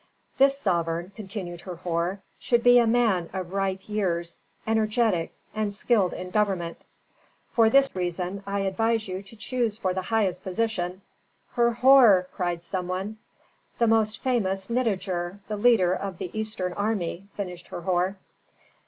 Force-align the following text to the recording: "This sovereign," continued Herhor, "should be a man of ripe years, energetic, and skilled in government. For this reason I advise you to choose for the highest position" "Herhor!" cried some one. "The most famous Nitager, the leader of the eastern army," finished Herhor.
"This 0.39 0.57
sovereign," 0.57 1.11
continued 1.15 1.61
Herhor, 1.61 2.21
"should 2.39 2.63
be 2.63 2.79
a 2.79 2.87
man 2.87 3.29
of 3.33 3.53
ripe 3.53 3.87
years, 3.87 4.39
energetic, 4.65 5.31
and 5.53 5.71
skilled 5.71 6.11
in 6.11 6.31
government. 6.31 6.85
For 7.51 7.69
this 7.69 7.95
reason 7.95 8.41
I 8.47 8.61
advise 8.61 9.07
you 9.07 9.21
to 9.21 9.35
choose 9.35 9.77
for 9.77 9.93
the 9.93 10.01
highest 10.01 10.41
position" 10.43 11.03
"Herhor!" 11.55 12.27
cried 12.33 12.63
some 12.63 12.87
one. 12.87 13.19
"The 13.77 13.85
most 13.85 14.23
famous 14.23 14.69
Nitager, 14.71 15.37
the 15.47 15.55
leader 15.57 15.93
of 15.93 16.17
the 16.17 16.31
eastern 16.35 16.73
army," 16.73 17.27
finished 17.37 17.67
Herhor. 17.67 18.17